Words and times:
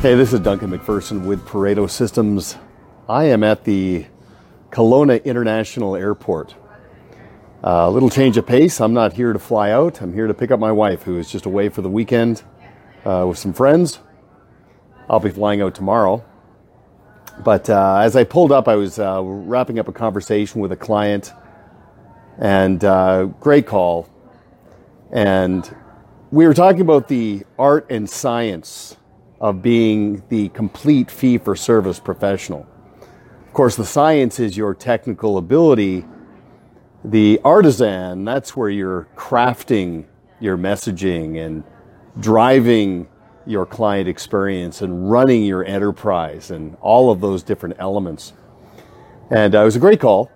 Hey, 0.00 0.14
this 0.14 0.32
is 0.32 0.40
Duncan 0.40 0.70
MacPherson 0.70 1.26
with 1.26 1.44
Pareto 1.44 1.86
Systems. 1.90 2.56
I 3.06 3.24
am 3.24 3.44
at 3.44 3.64
the 3.64 4.06
Kelowna 4.70 5.22
International 5.24 5.94
Airport. 5.94 6.54
A 7.62 7.68
uh, 7.68 7.90
little 7.90 8.08
change 8.08 8.38
of 8.38 8.46
pace. 8.46 8.80
I'm 8.80 8.94
not 8.94 9.12
here 9.12 9.34
to 9.34 9.38
fly 9.38 9.70
out. 9.70 10.00
I'm 10.00 10.14
here 10.14 10.26
to 10.26 10.32
pick 10.32 10.50
up 10.50 10.58
my 10.58 10.72
wife, 10.72 11.02
who 11.02 11.18
is 11.18 11.30
just 11.30 11.44
away 11.44 11.68
for 11.68 11.82
the 11.82 11.90
weekend 11.90 12.42
uh, 13.04 13.26
with 13.28 13.36
some 13.36 13.52
friends. 13.52 13.98
I'll 15.10 15.20
be 15.20 15.28
flying 15.28 15.60
out 15.60 15.74
tomorrow. 15.74 16.24
But 17.44 17.68
uh, 17.68 17.96
as 17.96 18.16
I 18.16 18.24
pulled 18.24 18.52
up, 18.52 18.68
I 18.68 18.76
was 18.76 18.98
uh, 18.98 19.20
wrapping 19.22 19.78
up 19.78 19.86
a 19.86 19.92
conversation 19.92 20.62
with 20.62 20.72
a 20.72 20.76
client, 20.76 21.30
and 22.38 22.82
uh, 22.82 23.24
great 23.38 23.66
call. 23.66 24.08
And 25.10 25.76
we 26.30 26.46
were 26.46 26.54
talking 26.54 26.80
about 26.80 27.08
the 27.08 27.42
art 27.58 27.86
and 27.90 28.08
science 28.08 28.96
of 29.40 29.62
being 29.62 30.22
the 30.28 30.48
complete 30.50 31.10
fee 31.10 31.38
for 31.38 31.56
service 31.56 31.98
professional. 31.98 32.66
Of 33.46 33.54
course, 33.54 33.76
the 33.76 33.84
science 33.84 34.38
is 34.38 34.56
your 34.56 34.74
technical 34.74 35.38
ability. 35.38 36.04
The 37.04 37.40
artisan, 37.44 38.24
that's 38.24 38.54
where 38.54 38.68
you're 38.68 39.08
crafting 39.16 40.04
your 40.40 40.56
messaging 40.58 41.44
and 41.44 41.64
driving 42.18 43.08
your 43.46 43.64
client 43.66 44.08
experience 44.08 44.82
and 44.82 45.10
running 45.10 45.42
your 45.44 45.64
enterprise 45.64 46.50
and 46.50 46.76
all 46.80 47.10
of 47.10 47.20
those 47.20 47.42
different 47.42 47.76
elements. 47.78 48.34
And 49.30 49.54
uh, 49.54 49.62
it 49.62 49.64
was 49.64 49.76
a 49.76 49.80
great 49.80 50.00
call. 50.00 50.30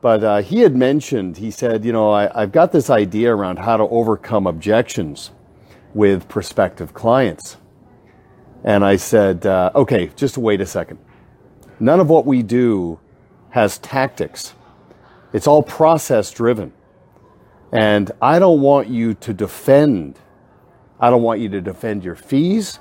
But 0.00 0.22
uh, 0.22 0.42
he 0.42 0.60
had 0.60 0.76
mentioned, 0.76 1.38
he 1.38 1.50
said, 1.50 1.84
you 1.84 1.92
know, 1.92 2.12
I, 2.12 2.40
have 2.40 2.52
got 2.52 2.70
this 2.70 2.90
idea 2.90 3.34
around 3.34 3.58
how 3.58 3.76
to 3.76 3.84
overcome 3.84 4.46
objections 4.46 5.32
with 5.94 6.28
prospective 6.28 6.94
clients. 6.94 7.56
And 8.64 8.84
I 8.84 8.96
said, 8.96 9.46
uh, 9.46 9.70
okay, 9.74 10.10
just 10.16 10.38
wait 10.38 10.60
a 10.60 10.66
second. 10.66 10.98
None 11.78 12.00
of 12.00 12.08
what 12.08 12.26
we 12.26 12.42
do 12.42 12.98
has 13.50 13.78
tactics. 13.78 14.54
It's 15.32 15.46
all 15.46 15.62
process 15.62 16.30
driven. 16.30 16.72
And 17.72 18.10
I 18.22 18.38
don't 18.38 18.60
want 18.60 18.88
you 18.88 19.14
to 19.14 19.34
defend. 19.34 20.18
I 20.98 21.10
don't 21.10 21.22
want 21.22 21.40
you 21.40 21.48
to 21.50 21.60
defend 21.60 22.04
your 22.04 22.14
fees. 22.14 22.78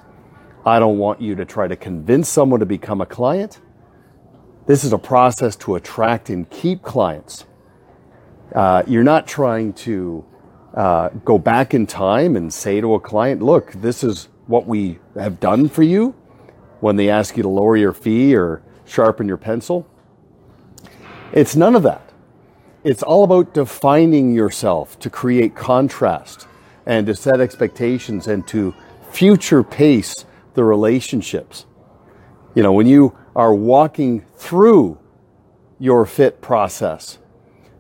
I 0.65 0.79
don't 0.79 0.97
want 0.97 1.21
you 1.21 1.35
to 1.35 1.45
try 1.45 1.67
to 1.67 1.75
convince 1.75 2.29
someone 2.29 2.59
to 2.59 2.65
become 2.65 3.01
a 3.01 3.05
client. 3.05 3.59
This 4.67 4.83
is 4.83 4.93
a 4.93 4.97
process 4.97 5.55
to 5.57 5.75
attract 5.75 6.29
and 6.29 6.49
keep 6.49 6.81
clients. 6.81 7.45
Uh, 8.53 8.83
you're 8.87 9.03
not 9.03 9.27
trying 9.27 9.73
to 9.73 10.25
uh, 10.73 11.09
go 11.23 11.37
back 11.37 11.73
in 11.73 11.85
time 11.85 12.35
and 12.35 12.53
say 12.53 12.81
to 12.81 12.95
a 12.95 12.99
client, 12.99 13.41
look, 13.41 13.73
this 13.73 14.03
is 14.03 14.29
what 14.47 14.67
we 14.67 14.99
have 15.15 15.39
done 15.39 15.69
for 15.69 15.83
you 15.83 16.13
when 16.79 16.95
they 16.95 17.09
ask 17.09 17.35
you 17.37 17.43
to 17.43 17.49
lower 17.49 17.75
your 17.75 17.93
fee 17.93 18.35
or 18.35 18.61
sharpen 18.85 19.27
your 19.27 19.37
pencil. 19.37 19.87
It's 21.33 21.55
none 21.55 21.75
of 21.75 21.83
that. 21.83 22.11
It's 22.83 23.01
all 23.01 23.23
about 23.23 23.53
defining 23.53 24.33
yourself 24.33 24.99
to 24.99 25.09
create 25.09 25.55
contrast 25.55 26.47
and 26.85 27.07
to 27.07 27.15
set 27.15 27.41
expectations 27.41 28.27
and 28.27 28.47
to 28.47 28.75
future 29.11 29.63
pace 29.63 30.25
the 30.53 30.63
relationships. 30.63 31.65
You 32.53 32.61
know, 32.61 32.73
when 32.73 32.87
you 32.87 33.17
are 33.35 33.53
walking 33.53 34.23
through 34.37 34.99
your 35.79 36.05
fit 36.05 36.41
process, 36.41 37.17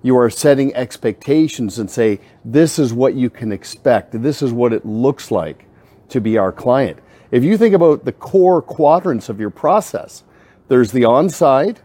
you 0.01 0.17
are 0.17 0.29
setting 0.29 0.75
expectations 0.75 1.79
and 1.79 1.89
say, 1.89 2.19
this 2.43 2.79
is 2.79 2.93
what 2.93 3.13
you 3.13 3.29
can 3.29 3.51
expect. 3.51 4.21
This 4.21 4.41
is 4.41 4.51
what 4.51 4.73
it 4.73 4.85
looks 4.85 5.31
like 5.31 5.64
to 6.09 6.21
be 6.21 6.37
our 6.37 6.51
client. 6.51 6.99
If 7.31 7.43
you 7.43 7.57
think 7.57 7.73
about 7.73 8.05
the 8.05 8.11
core 8.11 8.61
quadrants 8.61 9.29
of 9.29 9.39
your 9.39 9.49
process, 9.49 10.23
there's 10.67 10.91
the 10.91 11.05
on-side, 11.05 11.81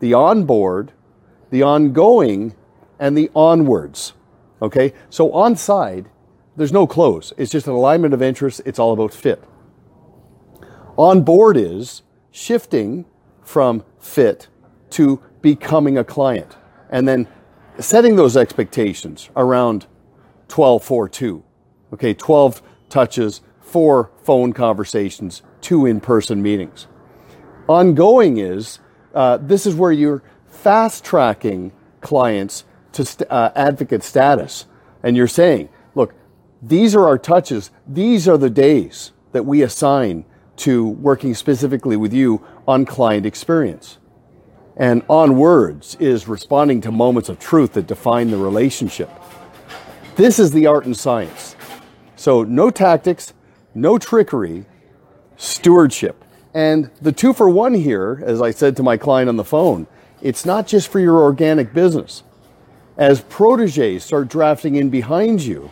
the 0.00 0.14
onboard, 0.14 0.92
the 1.50 1.62
ongoing, 1.62 2.54
and 2.98 3.16
the 3.16 3.30
onwards. 3.34 4.12
Okay? 4.60 4.92
So 5.10 5.32
on-side, 5.32 6.08
there's 6.56 6.72
no 6.72 6.86
close. 6.86 7.32
It's 7.36 7.50
just 7.50 7.66
an 7.66 7.72
alignment 7.72 8.14
of 8.14 8.22
interest. 8.22 8.60
It's 8.64 8.78
all 8.78 8.92
about 8.92 9.12
fit. 9.12 9.42
On 10.96 11.22
board 11.22 11.56
is 11.56 12.02
shifting 12.32 13.04
from 13.42 13.84
fit 13.98 14.48
to 14.90 15.22
becoming 15.40 15.96
a 15.96 16.04
client 16.04 16.56
and 16.90 17.06
then 17.06 17.28
setting 17.78 18.16
those 18.16 18.36
expectations 18.36 19.30
around 19.36 19.86
12 20.48 20.82
4 20.82 21.08
2. 21.08 21.44
Okay, 21.94 22.14
12 22.14 22.62
touches, 22.88 23.40
four 23.60 24.10
phone 24.22 24.52
conversations, 24.52 25.42
two 25.60 25.86
in 25.86 26.00
person 26.00 26.42
meetings. 26.42 26.86
Ongoing 27.68 28.38
is 28.38 28.78
uh, 29.14 29.36
this 29.38 29.66
is 29.66 29.74
where 29.74 29.92
you're 29.92 30.22
fast 30.46 31.04
tracking 31.04 31.72
clients 32.00 32.64
to 32.92 33.04
st- 33.04 33.30
uh, 33.30 33.52
advocate 33.54 34.02
status. 34.02 34.66
And 35.02 35.16
you're 35.16 35.28
saying, 35.28 35.68
look, 35.94 36.14
these 36.62 36.94
are 36.94 37.06
our 37.06 37.18
touches, 37.18 37.70
these 37.86 38.26
are 38.28 38.38
the 38.38 38.50
days 38.50 39.12
that 39.32 39.44
we 39.44 39.62
assign 39.62 40.24
to 40.56 40.88
working 40.88 41.34
specifically 41.34 41.96
with 41.96 42.12
you 42.12 42.44
on 42.66 42.84
client 42.84 43.24
experience. 43.26 43.98
And 44.76 45.02
on 45.08 45.36
words 45.36 45.96
is 45.96 46.28
responding 46.28 46.80
to 46.82 46.92
moments 46.92 47.28
of 47.28 47.38
truth 47.38 47.72
that 47.74 47.86
define 47.86 48.30
the 48.30 48.36
relationship. 48.36 49.10
This 50.16 50.38
is 50.38 50.50
the 50.52 50.66
art 50.66 50.84
and 50.84 50.96
science. 50.96 51.47
So, 52.18 52.42
no 52.42 52.68
tactics, 52.70 53.32
no 53.76 53.96
trickery, 53.96 54.66
stewardship. 55.36 56.24
And 56.52 56.90
the 57.00 57.12
two 57.12 57.32
for 57.32 57.48
one 57.48 57.74
here, 57.74 58.20
as 58.26 58.42
I 58.42 58.50
said 58.50 58.76
to 58.76 58.82
my 58.82 58.96
client 58.96 59.28
on 59.28 59.36
the 59.36 59.44
phone, 59.44 59.86
it's 60.20 60.44
not 60.44 60.66
just 60.66 60.88
for 60.88 60.98
your 60.98 61.20
organic 61.20 61.72
business. 61.72 62.24
As 62.96 63.20
proteges 63.20 64.02
start 64.02 64.26
drafting 64.26 64.74
in 64.74 64.90
behind 64.90 65.42
you, 65.42 65.70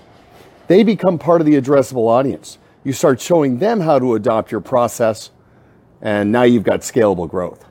they 0.69 0.85
become 0.85 1.19
part 1.19 1.41
of 1.41 1.49
the 1.49 1.61
addressable 1.61 2.07
audience. 2.07 2.59
You 2.85 2.93
start 2.93 3.21
showing 3.21 3.59
them 3.59 3.81
how 3.81 3.99
to 3.99 4.15
adopt 4.15 4.53
your 4.53 4.61
process, 4.61 5.33
and 6.01 6.31
now 6.31 6.45
you've 6.45 6.63
got 6.63 6.83
scalable 6.83 7.29
growth. 7.29 7.65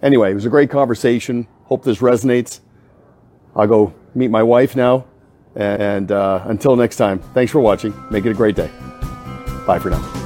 Anyway, 0.00 0.30
it 0.30 0.34
was 0.34 0.46
a 0.46 0.48
great 0.48 0.70
conversation. 0.70 1.48
Hope 1.64 1.82
this 1.82 1.98
resonates. 1.98 2.60
I'll 3.56 3.66
go 3.66 3.94
meet 4.14 4.30
my 4.30 4.44
wife 4.44 4.76
now. 4.76 5.06
And 5.54 6.10
uh, 6.10 6.42
until 6.46 6.76
next 6.76 6.96
time, 6.96 7.18
thanks 7.34 7.52
for 7.52 7.60
watching. 7.60 7.94
Make 8.10 8.24
it 8.24 8.30
a 8.30 8.34
great 8.34 8.56
day. 8.56 8.70
Bye 9.66 9.78
for 9.78 9.90
now. 9.90 10.21